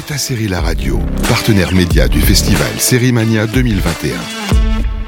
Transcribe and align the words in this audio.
Beta 0.00 0.16
Série 0.16 0.48
La 0.48 0.62
Radio, 0.62 0.98
partenaire 1.28 1.74
média 1.74 2.08
du 2.08 2.22
festival 2.22 2.70
Sérimania 2.78 3.46
2021. 3.46 4.18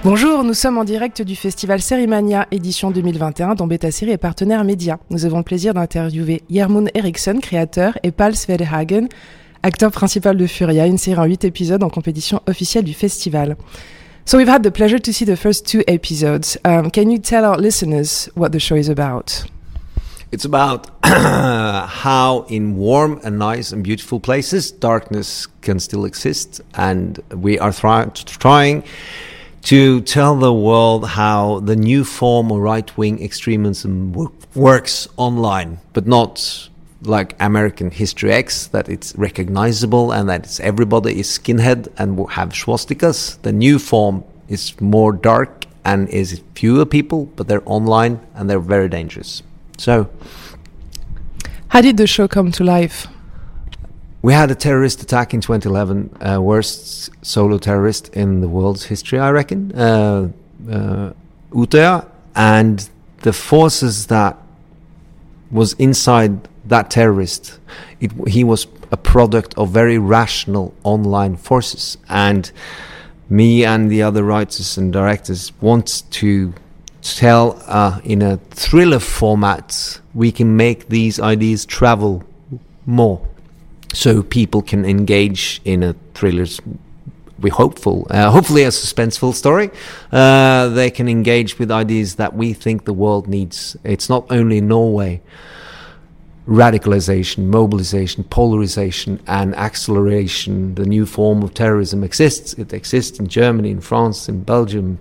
Bonjour, 0.05 0.45
nous 0.45 0.53
sommes 0.53 0.77
en 0.77 0.85
direct 0.85 1.23
du 1.23 1.35
festival 1.35 1.81
Sérimania 1.81 2.47
édition 2.51 2.91
2021 2.91 3.55
dont 3.55 3.67
Beta 3.67 3.91
Série 3.91 4.11
est 4.11 4.19
partenaire 4.19 4.65
média. 4.65 4.99
Nous 5.09 5.25
avons 5.25 5.39
le 5.39 5.45
plaisir 5.45 5.73
d'interviewer 5.73 6.43
Jermund 6.51 6.91
Eriksson, 6.93 7.39
créateur, 7.41 7.97
et 8.03 8.11
Paul 8.11 8.37
Svedhagen, 8.37 9.07
acteur 9.63 9.93
principal 9.93 10.37
de 10.37 10.47
Furia, 10.47 10.87
une 10.87 10.99
série 10.99 11.21
en 11.21 11.25
8 11.25 11.47
épisodes 11.47 11.83
en 11.83 11.89
compétition 11.89 12.43
officielle 12.47 12.85
du 12.85 12.93
festival. 12.93 13.57
So 14.27 14.37
we've 14.37 14.51
had 14.51 14.63
the 14.63 14.71
pleasure 14.71 15.01
to 15.01 15.11
see 15.11 15.25
the 15.25 15.37
first 15.37 15.67
two 15.67 15.81
episodes. 15.87 16.59
Um, 16.67 16.91
can 16.91 17.09
you 17.09 17.19
tell 17.19 17.47
our 17.47 17.59
listeners 17.59 18.29
what 18.37 18.51
the 18.51 18.61
show 18.61 18.77
is 18.77 18.91
about? 18.91 19.47
It's 20.33 20.45
about 20.45 20.92
how, 21.05 22.47
in 22.49 22.77
warm 22.77 23.21
and 23.25 23.39
nice 23.39 23.73
and 23.73 23.83
beautiful 23.83 24.21
places, 24.21 24.71
darkness 24.71 25.47
can 25.61 25.81
still 25.81 26.05
exist, 26.05 26.61
and 26.75 27.19
we 27.35 27.59
are 27.59 27.73
try- 27.73 28.05
trying 28.15 28.85
to 29.63 30.01
tell 30.03 30.37
the 30.37 30.53
world 30.53 31.09
how 31.09 31.61
the 31.61 31.77
new 31.77 32.05
form 32.05 32.51
of 32.51 32.59
right 32.59 32.97
wing 32.97 33.23
extremism 33.23 34.13
works 34.55 35.09
online, 35.17 35.79
but 35.93 36.07
not 36.07 36.69
like 37.03 37.35
American 37.41 37.91
History 37.91 38.33
X, 38.33 38.69
that 38.69 38.89
it's 38.89 39.15
recognizable 39.17 40.13
and 40.13 40.29
that 40.29 40.45
it's 40.45 40.61
everybody 40.61 41.19
is 41.19 41.27
skinhead 41.27 41.89
and 41.99 42.17
will 42.17 42.29
have 42.29 42.51
swastikas. 42.51 43.41
The 43.43 43.53
new 43.53 43.79
form 43.79 44.25
is 44.49 44.81
more 44.81 45.13
dark 45.13 45.67
and 45.85 46.09
is 46.09 46.43
fewer 46.55 46.87
people, 46.87 47.27
but 47.37 47.49
they're 47.49 47.63
online 47.67 48.21
and 48.35 48.49
they're 48.49 48.61
very 48.61 48.89
dangerous. 48.89 49.43
So, 49.79 50.09
How 51.73 51.81
did 51.81 51.97
the 51.97 52.07
show 52.07 52.29
come 52.29 52.53
to 52.53 52.65
life? 52.65 53.09
we 54.23 54.33
had 54.33 54.51
a 54.51 54.55
terrorist 54.55 55.03
attack 55.03 55.35
in 55.35 55.41
2011, 55.41 56.17
uh, 56.21 56.41
worst 56.41 57.11
solo 57.25 57.59
terrorist 57.59 58.09
in 58.15 58.41
the 58.43 58.49
world's 58.49 58.85
history, 58.85 59.19
I 59.19 59.31
reckon, 59.31 59.73
uh, 59.73 60.29
uh, 60.71 61.13
and 62.37 62.91
the 63.23 63.33
forces 63.33 64.07
that 64.07 64.37
was 65.51 65.73
inside 65.75 66.49
that 66.67 66.91
terrorist, 66.91 67.59
it, 68.01 68.13
he 68.29 68.45
was 68.45 68.67
a 68.91 68.97
product 68.97 69.55
of 69.57 69.71
very 69.71 69.99
rational 69.99 70.73
online 70.85 71.37
forces, 71.37 71.99
and 72.09 72.53
me 73.29 73.65
and 73.65 73.91
the 73.91 74.03
other 74.03 74.23
writers 74.23 74.79
and 74.79 74.93
directors 74.93 75.53
want 75.61 76.05
to 76.11 76.55
tell 77.03 77.63
uh, 77.67 78.01
in 78.05 78.23
a 78.23 78.37
thriller 78.51 78.99
format 78.99 80.01
we 80.15 80.31
can 80.33 80.57
make 80.57 80.89
these 80.89 81.19
ideas 81.21 81.67
travel 81.67 82.23
more. 82.87 83.27
So 83.93 84.23
people 84.23 84.63
can 84.63 84.85
engage 84.85 85.61
in 85.65 85.83
a 85.83 85.95
thriller's 86.15 86.61
we 87.39 87.51
hopeful 87.51 88.07
uh, 88.09 88.31
hopefully 88.31 88.63
a 88.63 88.69
suspenseful 88.69 89.35
story. 89.35 89.71
Uh, 90.13 90.69
they 90.69 90.91
can 90.91 91.09
engage 91.09 91.59
with 91.59 91.71
ideas 91.73 92.15
that 92.15 92.35
we 92.35 92.53
think 92.53 92.85
the 92.85 92.93
world 92.93 93.27
needs. 93.27 93.77
It's 93.85 94.09
not 94.09 94.25
only 94.31 94.61
norway. 94.61 95.21
Radicalization 96.47 97.47
mobilization 97.47 98.25
polarization 98.25 99.21
and 99.27 99.55
acceleration 99.55 100.75
the 100.75 100.87
new 100.87 101.07
form 101.07 101.43
of 101.43 101.55
terrorism 101.55 102.03
exists. 102.03 102.55
It 102.55 102.73
exists 102.73 103.21
in 103.21 103.29
germany 103.29 103.71
in 103.71 103.81
france 103.81 104.29
in 104.29 104.43
belgium 104.43 104.99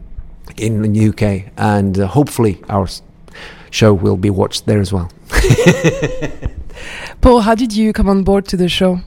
in 0.57 0.81
the 0.81 1.09
uk 1.09 1.21
and 1.57 1.99
uh, 1.99 2.07
hopefully 2.07 2.61
our 2.69 2.87
show 3.69 3.93
will 3.93 4.17
be 4.17 4.29
watched 4.29 4.65
there 4.65 4.79
as 4.79 4.91
well 4.91 5.09
Paul, 7.21 7.41
how 7.41 7.55
did 7.55 7.73
you 7.73 7.93
come 7.93 8.09
on 8.09 8.23
board 8.23 8.47
to 8.47 8.57
the 8.57 8.69
show? 8.69 9.01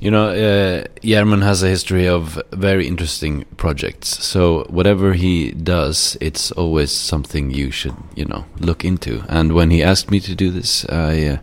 You 0.00 0.10
know, 0.10 0.30
uh, 0.30 0.84
Gjermund 1.02 1.42
has 1.42 1.62
a 1.62 1.68
history 1.68 2.08
of 2.08 2.40
very 2.50 2.88
interesting 2.88 3.44
projects. 3.56 4.08
So 4.24 4.64
whatever 4.68 5.12
he 5.12 5.52
does, 5.52 6.16
it's 6.20 6.50
always 6.52 6.90
something 6.90 7.52
you 7.52 7.70
should, 7.70 7.94
you 8.16 8.24
know, 8.24 8.44
look 8.58 8.84
into. 8.84 9.24
And 9.28 9.52
when 9.52 9.70
he 9.70 9.82
asked 9.82 10.10
me 10.10 10.18
to 10.20 10.34
do 10.34 10.50
this, 10.50 10.84
I, 10.88 11.24
uh, 11.26 11.36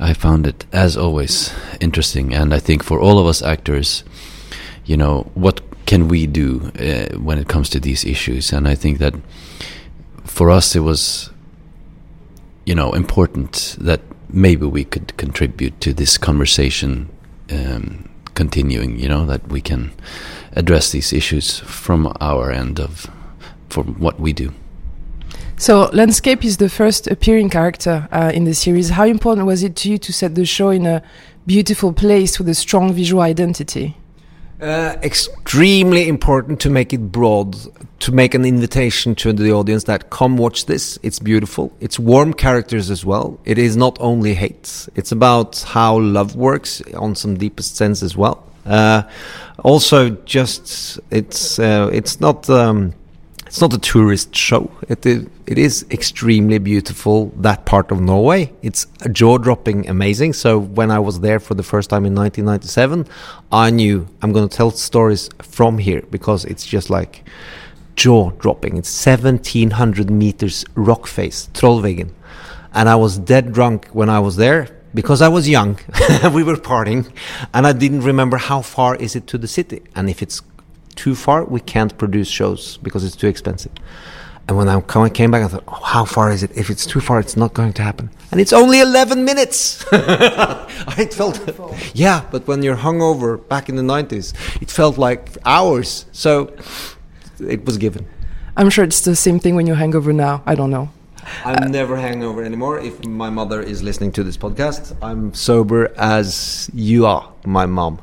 I 0.00 0.14
found 0.14 0.48
it, 0.48 0.66
as 0.72 0.96
always, 0.96 1.52
interesting. 1.80 2.34
And 2.34 2.52
I 2.52 2.58
think 2.58 2.82
for 2.82 2.98
all 2.98 3.20
of 3.20 3.26
us 3.26 3.40
actors, 3.40 4.02
you 4.84 4.96
know, 4.96 5.30
what 5.34 5.60
can 5.90 6.06
we 6.06 6.24
do 6.24 6.70
uh, 6.78 7.18
when 7.18 7.36
it 7.36 7.48
comes 7.48 7.68
to 7.68 7.80
these 7.80 8.04
issues? 8.04 8.52
And 8.52 8.68
I 8.68 8.76
think 8.76 8.98
that 8.98 9.12
for 10.22 10.48
us, 10.48 10.76
it 10.76 10.84
was, 10.84 11.30
you 12.64 12.76
know, 12.76 12.92
important 12.92 13.76
that 13.80 14.00
maybe 14.28 14.66
we 14.66 14.84
could 14.84 15.16
contribute 15.16 15.80
to 15.80 15.92
this 15.92 16.16
conversation 16.16 17.08
um, 17.50 18.08
continuing. 18.34 19.00
You 19.00 19.08
know 19.08 19.26
that 19.26 19.48
we 19.48 19.60
can 19.60 19.90
address 20.52 20.92
these 20.92 21.12
issues 21.12 21.58
from 21.58 22.12
our 22.20 22.52
end 22.52 22.78
of 22.78 23.10
from 23.68 23.98
what 23.98 24.20
we 24.20 24.32
do. 24.32 24.52
So, 25.56 25.90
Landscape 25.92 26.44
is 26.44 26.58
the 26.58 26.68
first 26.68 27.08
appearing 27.08 27.50
character 27.50 28.08
uh, 28.12 28.30
in 28.32 28.44
the 28.44 28.54
series. 28.54 28.90
How 28.90 29.06
important 29.06 29.44
was 29.44 29.64
it 29.64 29.74
to 29.82 29.90
you 29.90 29.98
to 29.98 30.12
set 30.12 30.36
the 30.36 30.46
show 30.46 30.70
in 30.70 30.86
a 30.86 31.02
beautiful 31.46 31.92
place 31.92 32.38
with 32.38 32.48
a 32.48 32.54
strong 32.54 32.92
visual 32.92 33.22
identity? 33.22 33.96
Uh, 34.60 34.94
extremely 35.02 36.06
important 36.06 36.60
to 36.60 36.68
make 36.68 36.92
it 36.92 37.10
broad, 37.10 37.56
to 37.98 38.12
make 38.12 38.34
an 38.34 38.44
invitation 38.44 39.14
to 39.14 39.32
the 39.32 39.50
audience 39.50 39.84
that 39.84 40.10
come 40.10 40.36
watch 40.36 40.66
this. 40.66 40.98
It's 41.02 41.18
beautiful. 41.18 41.72
It's 41.80 41.98
warm 41.98 42.34
characters 42.34 42.90
as 42.90 43.02
well. 43.02 43.40
It 43.46 43.56
is 43.56 43.74
not 43.76 43.96
only 44.00 44.34
hate. 44.34 44.86
It's 44.96 45.12
about 45.12 45.60
how 45.60 46.00
love 46.00 46.36
works 46.36 46.82
on 46.94 47.14
some 47.14 47.38
deepest 47.38 47.76
sense 47.76 48.02
as 48.02 48.18
well. 48.18 48.44
Uh, 48.66 49.04
also, 49.64 50.10
just 50.10 51.00
it's 51.10 51.58
uh, 51.58 51.88
it's 51.90 52.20
not. 52.20 52.48
Um, 52.50 52.92
it's 53.50 53.60
not 53.60 53.74
a 53.74 53.78
tourist 53.78 54.32
show. 54.32 54.70
It 54.88 55.04
is, 55.04 55.26
it 55.48 55.58
is 55.58 55.84
extremely 55.90 56.58
beautiful, 56.58 57.32
that 57.38 57.64
part 57.64 57.90
of 57.90 58.00
Norway. 58.00 58.52
It's 58.62 58.86
jaw 59.10 59.38
dropping 59.38 59.88
amazing. 59.88 60.34
So, 60.34 60.56
when 60.56 60.92
I 60.92 61.00
was 61.00 61.18
there 61.18 61.40
for 61.40 61.54
the 61.54 61.64
first 61.64 61.90
time 61.90 62.06
in 62.06 62.14
1997, 62.14 63.08
I 63.50 63.70
knew 63.70 64.06
I'm 64.22 64.32
going 64.32 64.48
to 64.48 64.56
tell 64.56 64.70
stories 64.70 65.30
from 65.42 65.78
here 65.78 66.02
because 66.12 66.44
it's 66.44 66.64
just 66.64 66.90
like 66.90 67.24
jaw 67.96 68.30
dropping. 68.38 68.76
It's 68.76 69.04
1700 69.04 70.10
meters 70.10 70.64
rock 70.76 71.08
face, 71.08 71.48
Trollveggen. 71.52 72.12
And 72.72 72.88
I 72.88 72.94
was 72.94 73.18
dead 73.18 73.52
drunk 73.52 73.88
when 73.88 74.08
I 74.08 74.20
was 74.20 74.36
there 74.36 74.68
because 74.94 75.22
I 75.22 75.28
was 75.28 75.48
young. 75.48 75.76
we 76.32 76.44
were 76.44 76.54
partying 76.54 77.10
and 77.52 77.66
I 77.66 77.72
didn't 77.72 78.02
remember 78.02 78.36
how 78.36 78.62
far 78.62 78.94
is 78.94 79.16
it 79.16 79.26
to 79.26 79.38
the 79.38 79.48
city. 79.48 79.82
And 79.96 80.08
if 80.08 80.22
it's 80.22 80.40
too 80.96 81.14
far, 81.14 81.44
we 81.44 81.60
can't 81.60 81.96
produce 81.96 82.28
shows 82.28 82.78
because 82.78 83.04
it's 83.04 83.16
too 83.16 83.28
expensive. 83.28 83.72
And 84.48 84.56
when 84.56 84.68
I 84.68 85.08
came 85.10 85.30
back, 85.30 85.44
I 85.44 85.48
thought, 85.48 85.64
oh, 85.68 85.84
how 85.84 86.04
far 86.04 86.30
is 86.32 86.42
it? 86.42 86.50
If 86.56 86.70
it's 86.70 86.84
too 86.84 87.00
far, 87.00 87.20
it's 87.20 87.36
not 87.36 87.54
going 87.54 87.72
to 87.74 87.82
happen. 87.82 88.10
And 88.32 88.40
it's 88.40 88.52
only 88.52 88.80
11 88.80 89.24
minutes. 89.24 89.84
I 89.92 91.06
felt, 91.12 91.40
yeah, 91.94 92.24
but 92.32 92.48
when 92.48 92.62
you're 92.62 92.76
hungover 92.76 93.46
back 93.48 93.68
in 93.68 93.76
the 93.76 93.82
90s, 93.82 94.34
it 94.60 94.68
felt 94.68 94.98
like 94.98 95.38
hours. 95.44 96.06
So 96.10 96.52
it 97.38 97.64
was 97.64 97.78
given. 97.78 98.08
I'm 98.56 98.70
sure 98.70 98.84
it's 98.84 99.02
the 99.02 99.14
same 99.14 99.38
thing 99.38 99.54
when 99.54 99.68
you 99.68 99.74
hangover 99.74 100.12
now. 100.12 100.42
I 100.46 100.56
don't 100.56 100.70
know. 100.70 100.90
I'm 101.44 101.64
uh, 101.64 101.68
never 101.68 101.96
hangover 101.96 102.42
anymore. 102.42 102.80
If 102.80 103.04
my 103.04 103.30
mother 103.30 103.60
is 103.60 103.82
listening 103.82 104.10
to 104.12 104.24
this 104.24 104.36
podcast, 104.36 104.96
I'm 105.00 105.32
sober 105.32 105.92
as 105.96 106.70
you 106.74 107.06
are, 107.06 107.32
my 107.44 107.66
mom. 107.66 108.00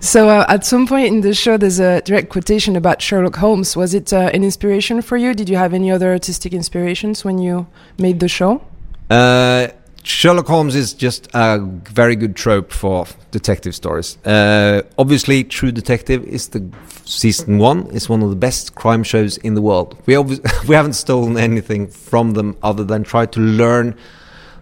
So, 0.00 0.28
uh, 0.28 0.44
at 0.48 0.64
some 0.64 0.86
point 0.86 1.06
in 1.08 1.20
the 1.22 1.34
show, 1.34 1.56
there's 1.56 1.80
a 1.80 2.00
direct 2.02 2.28
quotation 2.28 2.76
about 2.76 3.00
Sherlock 3.00 3.36
Holmes. 3.36 3.76
Was 3.76 3.94
it 3.94 4.12
uh, 4.12 4.30
an 4.32 4.44
inspiration 4.44 5.02
for 5.02 5.16
you? 5.16 5.34
Did 5.34 5.48
you 5.48 5.56
have 5.56 5.72
any 5.74 5.90
other 5.90 6.12
artistic 6.12 6.52
inspirations 6.52 7.24
when 7.24 7.38
you 7.38 7.66
made 7.98 8.20
the 8.20 8.28
show? 8.28 8.62
Uh, 9.08 9.68
Sherlock 10.02 10.46
Holmes 10.46 10.76
is 10.76 10.92
just 10.92 11.28
a 11.34 11.58
very 11.58 12.14
good 12.14 12.36
trope 12.36 12.70
for 12.72 13.06
detective 13.32 13.74
stories. 13.74 14.18
Uh, 14.24 14.82
obviously, 14.98 15.42
True 15.42 15.72
Detective 15.72 16.22
is 16.24 16.48
the 16.48 16.70
season 17.04 17.58
one. 17.58 17.86
is 17.88 18.08
one 18.08 18.22
of 18.22 18.30
the 18.30 18.36
best 18.36 18.76
crime 18.76 19.02
shows 19.02 19.36
in 19.38 19.54
the 19.54 19.62
world. 19.62 20.00
We 20.06 20.14
obvi- 20.14 20.40
we 20.68 20.76
haven't 20.76 20.92
stolen 20.92 21.36
anything 21.36 21.88
from 21.88 22.34
them 22.34 22.56
other 22.62 22.84
than 22.84 23.02
try 23.02 23.26
to 23.26 23.40
learn 23.40 23.96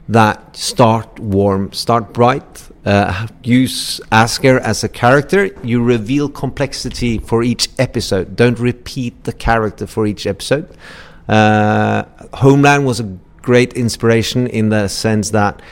that 0.08 0.56
start 0.56 1.18
warm, 1.18 1.72
start 1.72 2.12
bright. 2.12 2.68
Uh, 2.84 3.26
use 3.42 4.00
Asker 4.12 4.58
as 4.60 4.84
a 4.84 4.88
character. 4.88 5.46
You 5.62 5.82
reveal 5.82 6.28
complexity 6.28 7.18
for 7.18 7.42
each 7.42 7.70
episode. 7.78 8.36
Don't 8.36 8.58
repeat 8.58 9.24
the 9.24 9.32
character 9.32 9.86
for 9.86 10.06
each 10.06 10.26
episode. 10.26 10.68
Uh, 11.26 12.04
Homeland 12.34 12.84
was 12.84 13.00
a 13.00 13.04
great 13.40 13.72
inspiration 13.72 14.46
in 14.46 14.68
the 14.68 14.88
sense 14.88 15.30
that 15.30 15.62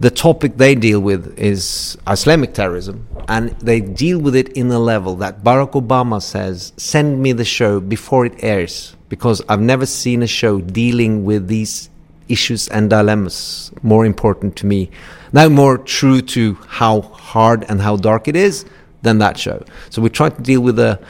the 0.00 0.10
topic 0.10 0.56
they 0.56 0.74
deal 0.74 1.00
with 1.00 1.38
is 1.38 1.96
Islamic 2.08 2.52
terrorism, 2.52 3.06
and 3.28 3.50
they 3.60 3.80
deal 3.80 4.18
with 4.18 4.34
it 4.34 4.48
in 4.50 4.70
a 4.70 4.78
level 4.78 5.16
that 5.16 5.44
Barack 5.44 5.72
Obama 5.72 6.20
says, 6.20 6.72
"Send 6.76 7.22
me 7.22 7.32
the 7.32 7.44
show 7.44 7.80
before 7.80 8.26
it 8.26 8.34
airs," 8.40 8.96
because 9.08 9.40
I've 9.48 9.60
never 9.60 9.86
seen 9.86 10.22
a 10.22 10.26
show 10.26 10.60
dealing 10.60 11.24
with 11.24 11.46
these 11.46 11.90
issues 12.28 12.68
and 12.68 12.90
dilemmas 12.90 13.70
more 13.82 14.06
important 14.06 14.56
to 14.56 14.66
me 14.66 14.90
now 15.32 15.48
more 15.48 15.78
true 15.78 16.20
to 16.20 16.54
how 16.68 17.00
hard 17.00 17.64
and 17.68 17.80
how 17.80 17.96
dark 17.96 18.28
it 18.28 18.36
is 18.36 18.64
than 19.02 19.18
that 19.18 19.38
show. 19.38 19.64
So 19.90 20.02
we 20.02 20.08
try 20.08 20.30
to 20.30 20.42
deal 20.42 20.60
with 20.60 20.76
the 20.76 21.00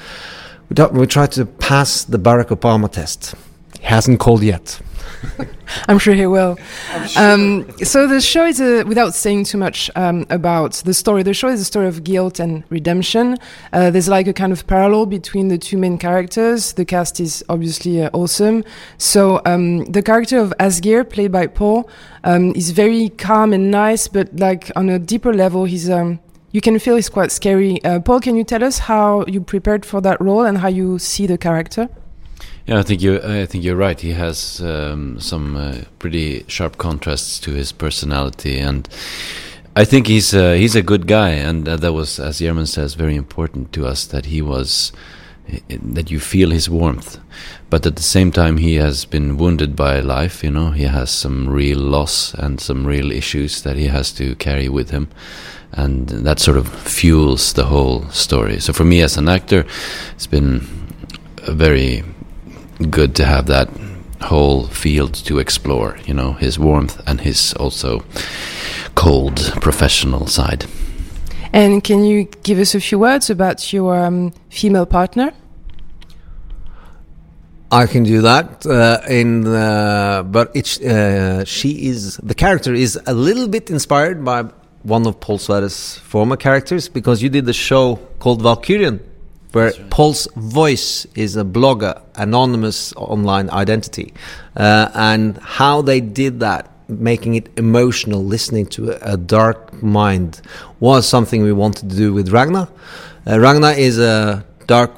we, 0.68 1.00
we 1.00 1.06
try 1.06 1.26
to 1.26 1.46
pass 1.46 2.04
the 2.04 2.18
Barack 2.18 2.48
Obama 2.48 2.90
test. 2.90 3.34
He 3.78 3.84
hasn't 3.84 4.20
called 4.20 4.42
yet. 4.42 4.80
I'm 5.88 5.98
sure 5.98 6.14
he 6.14 6.26
will. 6.26 6.58
Um, 7.16 7.66
so 7.78 8.06
the 8.06 8.20
show 8.20 8.46
is, 8.46 8.60
a, 8.60 8.84
without 8.84 9.14
saying 9.14 9.44
too 9.44 9.58
much 9.58 9.90
um, 9.96 10.26
about 10.30 10.74
the 10.84 10.94
story, 10.94 11.22
the 11.22 11.34
show 11.34 11.48
is 11.48 11.60
a 11.60 11.64
story 11.64 11.88
of 11.88 12.04
guilt 12.04 12.38
and 12.38 12.64
redemption. 12.70 13.36
Uh, 13.72 13.90
there's 13.90 14.08
like 14.08 14.26
a 14.26 14.32
kind 14.32 14.52
of 14.52 14.66
parallel 14.66 15.06
between 15.06 15.48
the 15.48 15.58
two 15.58 15.76
main 15.76 15.98
characters. 15.98 16.74
The 16.74 16.84
cast 16.84 17.20
is 17.20 17.44
obviously 17.48 18.02
uh, 18.02 18.10
awesome. 18.12 18.64
So 18.98 19.40
um, 19.46 19.84
the 19.86 20.02
character 20.02 20.38
of 20.38 20.52
Asgeir, 20.60 21.08
played 21.08 21.32
by 21.32 21.46
Paul, 21.46 21.88
um, 22.24 22.52
is 22.54 22.70
very 22.70 23.10
calm 23.10 23.52
and 23.52 23.70
nice, 23.70 24.08
but 24.08 24.34
like 24.38 24.70
on 24.76 24.88
a 24.88 24.98
deeper 24.98 25.32
level, 25.32 25.64
he's 25.64 25.90
um, 25.90 26.20
you 26.52 26.60
can 26.60 26.78
feel 26.78 26.94
he's 26.94 27.08
quite 27.08 27.32
scary. 27.32 27.82
Uh, 27.84 27.98
Paul, 27.98 28.20
can 28.20 28.36
you 28.36 28.44
tell 28.44 28.62
us 28.62 28.78
how 28.78 29.24
you 29.26 29.40
prepared 29.40 29.84
for 29.84 30.00
that 30.02 30.20
role 30.20 30.44
and 30.44 30.58
how 30.58 30.68
you 30.68 31.00
see 31.00 31.26
the 31.26 31.36
character? 31.36 31.88
Yeah, 32.66 32.78
I 32.78 32.82
think 32.82 33.02
you. 33.02 33.20
I 33.20 33.44
think 33.44 33.62
you're 33.62 33.76
right. 33.76 34.00
He 34.00 34.12
has 34.12 34.62
um, 34.62 35.20
some 35.20 35.54
uh, 35.54 35.82
pretty 35.98 36.44
sharp 36.48 36.78
contrasts 36.78 37.38
to 37.40 37.50
his 37.50 37.72
personality, 37.72 38.58
and 38.58 38.88
I 39.76 39.84
think 39.84 40.06
he's 40.06 40.32
uh, 40.32 40.52
he's 40.52 40.74
a 40.74 40.82
good 40.82 41.06
guy, 41.06 41.30
and 41.30 41.68
uh, 41.68 41.76
that 41.76 41.92
was, 41.92 42.18
as 42.18 42.40
Gjermund 42.40 42.68
says, 42.68 42.94
very 42.94 43.16
important 43.16 43.72
to 43.74 43.86
us 43.86 44.06
that 44.06 44.26
he 44.26 44.40
was 44.40 44.92
that 45.68 46.10
you 46.10 46.18
feel 46.18 46.50
his 46.50 46.70
warmth, 46.70 47.18
but 47.68 47.84
at 47.84 47.96
the 47.96 48.02
same 48.02 48.32
time 48.32 48.56
he 48.56 48.76
has 48.76 49.04
been 49.04 49.36
wounded 49.36 49.76
by 49.76 50.00
life. 50.00 50.42
You 50.42 50.50
know, 50.50 50.70
he 50.70 50.84
has 50.84 51.10
some 51.10 51.50
real 51.50 51.78
loss 51.78 52.32
and 52.32 52.58
some 52.58 52.86
real 52.86 53.12
issues 53.12 53.60
that 53.62 53.76
he 53.76 53.88
has 53.88 54.10
to 54.12 54.36
carry 54.36 54.70
with 54.70 54.88
him, 54.88 55.08
and 55.72 56.08
that 56.08 56.40
sort 56.40 56.56
of 56.56 56.68
fuels 56.68 57.52
the 57.52 57.64
whole 57.64 58.08
story. 58.08 58.58
So 58.58 58.72
for 58.72 58.84
me 58.84 59.02
as 59.02 59.18
an 59.18 59.28
actor, 59.28 59.66
it's 60.14 60.26
been 60.26 60.66
a 61.46 61.52
very 61.52 62.02
good 62.90 63.14
to 63.16 63.24
have 63.24 63.46
that 63.46 63.68
whole 64.22 64.66
field 64.66 65.14
to 65.26 65.38
explore. 65.38 65.98
You 66.06 66.14
know, 66.14 66.32
his 66.32 66.58
warmth 66.58 67.00
and 67.06 67.20
his 67.20 67.52
also 67.54 68.04
cold 68.94 69.52
professional 69.60 70.26
side. 70.26 70.66
And 71.52 71.84
can 71.84 72.04
you 72.04 72.24
give 72.42 72.58
us 72.58 72.74
a 72.74 72.80
few 72.80 72.98
words 72.98 73.30
about 73.30 73.72
your 73.72 74.04
um, 74.04 74.32
female 74.50 74.86
partner? 74.86 75.32
I 77.70 77.86
can 77.86 78.04
do 78.04 78.22
that. 78.22 78.66
Uh, 78.66 79.00
in 79.08 79.46
uh, 79.46 80.22
but 80.24 80.50
it's 80.54 80.80
uh, 80.80 81.44
she 81.44 81.86
is 81.88 82.16
the 82.18 82.34
character 82.34 82.72
is 82.72 82.98
a 83.06 83.14
little 83.14 83.48
bit 83.48 83.70
inspired 83.70 84.24
by 84.24 84.44
one 84.82 85.06
of 85.06 85.18
Paul 85.18 85.38
Sverre's 85.38 85.98
former 85.98 86.36
characters 86.36 86.88
because 86.88 87.22
you 87.22 87.28
did 87.28 87.46
the 87.46 87.52
show 87.52 87.96
called 88.18 88.42
Valkyrien 88.42 89.00
where 89.54 89.70
right. 89.70 89.90
Paul's 89.90 90.26
voice 90.36 91.06
is 91.14 91.36
a 91.36 91.44
blogger, 91.44 92.02
anonymous 92.16 92.92
online 92.96 93.48
identity, 93.50 94.12
uh, 94.56 94.90
and 94.94 95.38
how 95.38 95.80
they 95.80 96.00
did 96.00 96.40
that, 96.40 96.70
making 96.88 97.36
it 97.36 97.48
emotional, 97.56 98.22
listening 98.24 98.66
to 98.66 98.90
a, 98.90 99.14
a, 99.14 99.16
dark 99.16 99.82
mind, 99.82 100.42
was 100.80 101.08
something 101.08 101.42
we 101.42 101.52
wanted 101.52 101.88
to 101.88 101.96
do 101.96 102.12
with 102.12 102.28
Ragna. 102.30 102.68
Uh, 103.26 103.38
Ragna 103.38 103.70
is 103.70 103.98
a 103.98 104.44
dark 104.66 104.90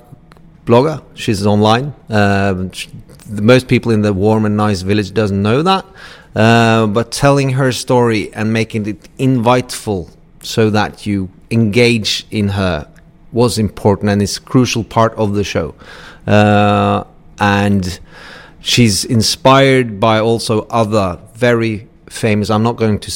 blogger. 0.64 1.02
She's 1.14 1.46
online. 1.46 1.94
Uh, 2.08 2.68
she, 2.72 2.88
most 3.30 3.68
people 3.68 3.92
in 3.92 4.02
the 4.02 4.12
warm 4.12 4.46
and 4.46 4.56
nice 4.56 4.82
village 4.82 5.12
doesn't 5.12 5.42
know 5.42 5.62
that, 5.62 5.84
uh, 6.34 6.86
but 6.86 7.12
telling 7.12 7.50
her 7.50 7.72
story 7.72 8.32
and 8.32 8.52
making 8.52 8.86
it 8.86 9.08
inviteful 9.18 10.10
so 10.40 10.70
that 10.70 11.06
you 11.06 11.28
engage 11.50 12.26
in 12.30 12.48
her 12.48 12.88
was 13.36 13.58
important 13.58 14.10
and 14.10 14.22
is 14.22 14.38
a 14.38 14.40
crucial 14.40 14.82
part 14.82 15.12
of 15.14 15.34
the 15.34 15.44
show. 15.44 15.74
Uh, 16.26 17.04
and 17.38 18.00
she's 18.60 19.04
inspired 19.04 20.00
by 20.00 20.18
also 20.18 20.66
other 20.70 21.20
very 21.34 21.86
famous, 22.08 22.50
I'm 22.50 22.62
not 22.62 22.76
going 22.76 22.98
to 22.98 23.10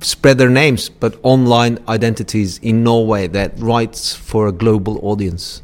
spread 0.00 0.38
their 0.38 0.48
names, 0.48 0.88
but 0.88 1.18
online 1.22 1.78
identities 1.88 2.58
in 2.58 2.84
Norway 2.84 3.26
that 3.28 3.52
writes 3.58 4.14
for 4.14 4.46
a 4.46 4.52
global 4.52 4.98
audience. 5.02 5.62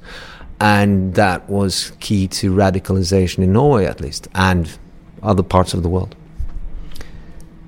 And 0.61 1.15
that 1.15 1.49
was 1.49 1.93
key 2.01 2.29
to 2.29 2.53
radicalization 2.53 3.39
in 3.45 3.53
Norway, 3.53 3.87
at 3.87 4.01
least, 4.01 4.29
and 4.35 4.69
other 5.23 5.43
parts 5.43 5.73
of 5.73 5.83
the 5.83 5.89
world. 5.89 6.17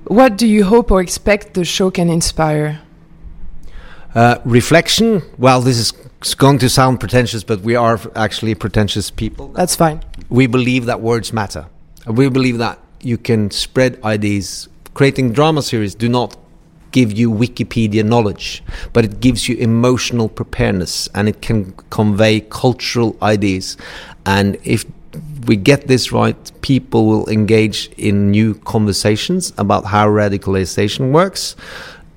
What 0.05 0.37
do 0.37 0.45
you 0.45 0.65
hope 0.65 0.91
or 0.91 1.01
expect 1.01 1.53
the 1.53 1.63
show 1.63 1.89
can 1.89 2.09
inspire? 2.09 2.81
Uh, 4.13 4.37
reflection. 4.45 5.23
Well, 5.39 5.61
this 5.61 5.77
is 5.77 5.91
going 6.35 6.57
to 6.59 6.69
sound 6.69 6.99
pretentious, 6.99 7.43
but 7.43 7.61
we 7.61 7.75
are 7.75 7.99
actually 8.15 8.55
pretentious 8.55 9.11
people. 9.11 9.49
That's 9.49 9.75
fine. 9.75 10.01
We 10.29 10.47
believe 10.47 10.85
that 10.85 11.01
words 11.01 11.33
matter. 11.33 11.65
We 12.07 12.29
believe 12.29 12.59
that 12.59 12.79
you 13.01 13.17
can 13.17 13.51
spread 13.51 14.01
ideas. 14.03 14.69
Creating 14.93 15.33
drama 15.33 15.61
series 15.61 15.95
do 15.95 16.07
not 16.07 16.37
give 16.91 17.11
you 17.11 17.29
Wikipedia 17.29 18.05
knowledge, 18.05 18.63
but 18.93 19.03
it 19.03 19.19
gives 19.19 19.49
you 19.49 19.57
emotional 19.57 20.29
preparedness 20.29 21.09
and 21.13 21.27
it 21.27 21.41
can 21.41 21.73
convey 21.89 22.39
cultural 22.39 23.17
ideas. 23.21 23.75
And 24.25 24.57
if 24.63 24.85
we 25.45 25.57
get 25.57 25.87
this 25.87 26.11
right, 26.11 26.61
people 26.61 27.05
will 27.05 27.27
engage 27.29 27.89
in 27.97 28.31
new 28.31 28.53
conversations 28.53 29.51
about 29.57 29.85
how 29.85 30.07
radicalization 30.07 31.11
works 31.11 31.55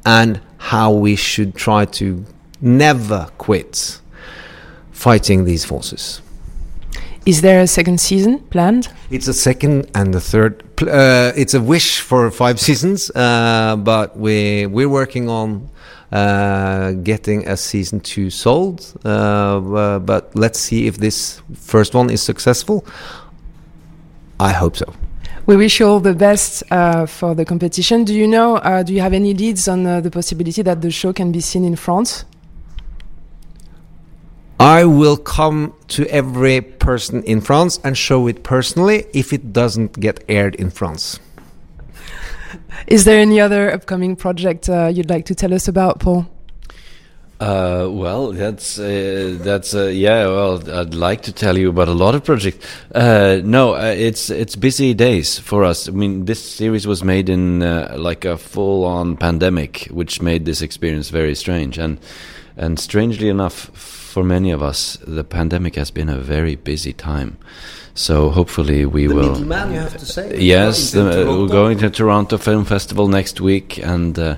and 0.04 0.40
how 0.58 0.92
we 0.92 1.16
should 1.16 1.54
try 1.56 1.84
to 1.84 2.24
never 2.60 3.28
quit 3.38 4.00
fighting 4.92 5.44
these 5.44 5.64
forces. 5.64 6.22
Is 7.26 7.40
there 7.40 7.60
a 7.60 7.66
second 7.66 8.00
season 8.00 8.38
planned? 8.50 8.88
It's 9.10 9.26
a 9.26 9.34
second 9.34 9.90
and 9.94 10.14
a 10.14 10.20
third. 10.20 10.62
Uh, 10.80 11.32
it's 11.36 11.54
a 11.54 11.60
wish 11.60 12.00
for 12.00 12.30
five 12.30 12.60
seasons, 12.66 13.10
uh, 13.14 13.76
but 13.76 14.16
we 14.16 14.66
we're 14.66 14.88
working 14.88 15.28
on 15.28 15.68
uh, 16.12 16.92
getting 16.92 17.48
a 17.48 17.56
season 17.56 18.00
two 18.00 18.30
sold. 18.30 18.94
Uh, 19.04 19.08
uh, 19.08 19.98
but 19.98 20.34
let's 20.36 20.58
see 20.58 20.86
if 20.86 20.98
this 20.98 21.42
first 21.54 21.94
one 21.94 22.10
is 22.10 22.22
successful. 22.22 22.84
I 24.38 24.52
hope 24.52 24.76
so. 24.76 24.92
We 25.46 25.56
wish 25.56 25.80
you 25.80 25.86
all 25.86 26.00
the 26.00 26.14
best 26.14 26.62
uh, 26.70 27.06
for 27.06 27.34
the 27.34 27.44
competition. 27.44 28.04
Do 28.04 28.14
you 28.14 28.26
know, 28.26 28.56
uh, 28.56 28.82
do 28.82 28.92
you 28.92 29.00
have 29.00 29.12
any 29.12 29.32
leads 29.32 29.68
on 29.68 29.86
uh, 29.86 30.00
the 30.00 30.10
possibility 30.10 30.62
that 30.62 30.80
the 30.80 30.90
show 30.90 31.12
can 31.12 31.32
be 31.32 31.40
seen 31.40 31.64
in 31.64 31.76
France? 31.76 32.24
I 34.58 34.84
will 34.84 35.16
come 35.16 35.74
to 35.88 36.06
every 36.06 36.60
person 36.60 37.22
in 37.24 37.40
France 37.40 37.78
and 37.84 37.96
show 37.96 38.26
it 38.26 38.42
personally 38.42 39.04
if 39.12 39.32
it 39.32 39.52
doesn't 39.52 40.00
get 40.00 40.24
aired 40.28 40.54
in 40.54 40.70
France. 40.70 41.20
Is 42.86 43.04
there 43.04 43.18
any 43.20 43.40
other 43.40 43.70
upcoming 43.72 44.16
project 44.16 44.68
uh, 44.68 44.86
you'd 44.86 45.10
like 45.10 45.26
to 45.26 45.34
tell 45.34 45.52
us 45.52 45.68
about, 45.68 46.00
Paul? 46.00 46.26
Uh, 47.38 47.86
well, 47.90 48.32
that's 48.32 48.78
uh, 48.78 49.36
that's 49.42 49.74
uh, 49.74 49.88
yeah. 49.88 50.26
Well, 50.26 50.70
I'd 50.70 50.94
like 50.94 51.22
to 51.24 51.32
tell 51.32 51.58
you 51.58 51.68
about 51.68 51.88
a 51.88 51.92
lot 51.92 52.14
of 52.14 52.24
projects. 52.24 52.66
Uh, 52.94 53.42
no, 53.44 53.74
uh, 53.74 53.94
it's 53.94 54.30
it's 54.30 54.56
busy 54.56 54.94
days 54.94 55.38
for 55.38 55.62
us. 55.62 55.86
I 55.86 55.90
mean, 55.90 56.24
this 56.24 56.42
series 56.42 56.86
was 56.86 57.04
made 57.04 57.28
in 57.28 57.62
uh, 57.62 57.94
like 57.98 58.24
a 58.24 58.38
full-on 58.38 59.18
pandemic, 59.18 59.86
which 59.90 60.22
made 60.22 60.46
this 60.46 60.62
experience 60.62 61.10
very 61.10 61.34
strange. 61.34 61.76
And 61.76 61.98
and 62.56 62.78
strangely 62.80 63.28
enough, 63.28 63.70
for 64.16 64.24
many 64.24 64.50
of 64.50 64.62
us, 64.62 64.96
the 65.06 65.22
pandemic 65.22 65.74
has 65.74 65.90
been 65.90 66.08
a 66.08 66.16
very 66.16 66.56
busy 66.56 66.94
time. 66.94 67.36
So 67.92 68.30
hopefully 68.30 68.86
we 68.86 69.06
the 69.06 69.14
will. 69.14 69.32
Middleman, 69.32 69.74
you 69.74 69.80
have 69.80 69.98
to 69.98 70.06
say. 70.06 70.38
Yes, 70.40 70.92
the, 70.92 71.02
uh, 71.02 71.36
we're 71.36 71.48
going 71.48 71.76
to 71.80 71.90
Toronto 71.90 72.38
Film 72.38 72.64
Festival 72.64 73.08
next 73.08 73.42
week, 73.42 73.76
and 73.76 74.18
uh, 74.18 74.36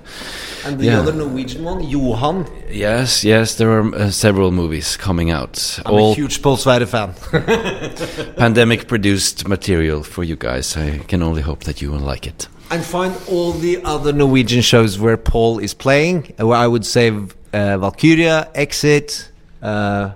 and 0.67 0.81
the 0.81 0.87
yeah. 0.87 0.99
other 0.99 1.13
Norwegian 1.13 1.63
one, 1.63 1.81
Johan. 1.89 2.47
Yes, 2.69 3.23
yes, 3.23 3.55
there 3.55 3.71
are 3.71 3.95
uh, 3.95 4.11
several 4.11 4.51
movies 4.51 4.97
coming 4.97 5.31
out. 5.31 5.79
I'm 5.87 5.95
All 5.95 6.11
a 6.11 6.15
huge 6.17 6.43
Paul 6.43 6.57
Sverre 6.57 6.87
fan. 6.87 7.15
pandemic 8.37 8.89
produced 8.89 9.47
material 9.47 10.03
for 10.03 10.25
you 10.25 10.35
guys. 10.35 10.77
I 10.77 10.99
can 11.07 11.23
only 11.23 11.43
hope 11.43 11.63
that 11.69 11.81
you 11.81 11.93
will 11.93 12.07
like 12.13 12.27
it. 12.27 12.49
And 12.73 12.83
find 12.85 13.15
all 13.29 13.53
the 13.53 13.81
other 13.85 14.13
Norwegian 14.13 14.63
shows 14.63 14.99
where 14.99 15.17
Paul 15.17 15.61
is 15.61 15.73
playing. 15.73 16.35
Where 16.37 16.59
I 16.59 16.67
would 16.67 16.85
say 16.85 17.11
uh, 17.11 17.79
Valkyria, 17.79 18.51
Exit. 18.57 19.31
Uh, 19.63 20.13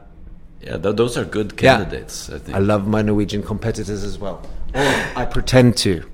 yeah, 0.61 0.77
th 0.79 0.97
those 0.97 1.17
are 1.17 1.25
good 1.25 1.57
candidates. 1.57 2.29
Yeah. 2.29 2.37
I 2.37 2.39
think. 2.39 2.57
I 2.57 2.61
love 2.61 2.87
my 2.87 3.03
Norwegian 3.03 3.43
competitors 3.43 4.05
as 4.05 4.19
well. 4.19 4.47
Or 4.75 4.87
I 5.17 5.25
pretend 5.25 5.77
to. 5.79 6.05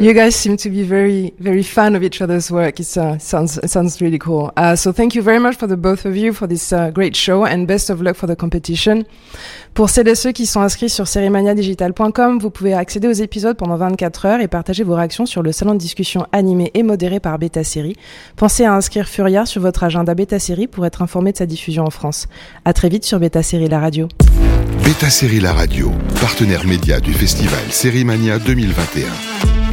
You 0.00 0.14
guys 0.14 0.34
seem 0.34 0.56
to 0.58 0.70
be 0.70 0.82
very, 0.82 1.34
very 1.38 1.62
fan 1.62 1.94
of 1.94 2.02
each 2.02 2.20
other's 2.22 2.50
work. 2.50 2.80
It 2.80 2.96
uh, 2.96 3.18
sounds 3.18 3.58
it 3.58 3.68
sounds 3.68 4.00
really 4.00 4.18
cool. 4.18 4.50
Uh, 4.56 4.76
so 4.76 4.92
thank 4.92 5.14
you 5.14 5.22
very 5.22 5.38
much 5.38 5.56
for 5.56 5.68
the 5.68 5.76
both 5.76 6.06
of 6.06 6.16
you 6.16 6.32
for 6.32 6.46
this 6.46 6.72
uh, 6.72 6.90
great 6.90 7.16
show 7.16 7.44
and 7.44 7.66
best 7.66 7.90
of 7.90 8.00
luck 8.00 8.16
for 8.16 8.26
the 8.28 8.36
competition. 8.36 9.04
Pour 9.74 9.88
celles 9.88 10.08
et 10.08 10.14
ceux 10.14 10.32
qui 10.32 10.46
sont 10.46 10.60
inscrits 10.60 10.90
sur 10.90 11.08
seriemaniadigital.com, 11.08 12.38
vous 12.38 12.50
pouvez 12.50 12.74
accéder 12.74 13.08
aux 13.08 13.12
épisodes 13.12 13.56
pendant 13.56 13.76
24 13.76 14.26
heures 14.26 14.40
et 14.40 14.48
partager 14.48 14.84
vos 14.84 14.94
réactions 14.94 15.24
sur 15.24 15.42
le 15.42 15.50
salon 15.50 15.72
de 15.72 15.78
discussion 15.78 16.26
animé 16.32 16.70
et 16.74 16.82
modéré 16.82 17.20
par 17.20 17.38
Beta 17.38 17.64
Série. 17.64 17.96
Pensez 18.36 18.64
à 18.64 18.74
inscrire 18.74 19.08
Furia 19.08 19.46
sur 19.46 19.62
votre 19.62 19.82
agenda 19.82 20.14
Beta 20.14 20.38
Série 20.38 20.66
pour 20.66 20.84
être 20.84 21.00
informé 21.00 21.32
de 21.32 21.38
sa 21.38 21.46
diffusion 21.46 21.84
en 21.84 21.90
France. 21.90 22.28
À 22.64 22.72
très 22.72 22.90
vite 22.90 23.04
sur 23.04 23.18
Beta 23.18 23.42
Série 23.42 23.68
la 23.68 23.80
radio. 23.80 24.08
Beta 24.84 25.08
Série 25.08 25.40
la 25.40 25.52
radio, 25.52 25.90
partenaire 26.20 26.66
média 26.66 27.00
du 27.00 27.12
festival 27.12 27.60
Série 27.70 28.04
Mania 28.04 28.38
2021. 28.38 29.41
Mm-hmm. 29.44 29.71